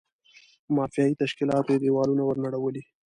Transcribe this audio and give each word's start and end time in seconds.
مافیایي 0.75 1.19
تشکیلاتو 1.21 1.69
یې 1.73 1.79
دېوالونه 1.83 2.23
ور 2.25 2.37
نړولي. 2.45 2.81